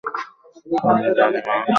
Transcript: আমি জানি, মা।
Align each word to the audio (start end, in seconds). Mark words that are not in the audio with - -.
আমি 0.89 1.07
জানি, 1.17 1.39
মা। 1.47 1.55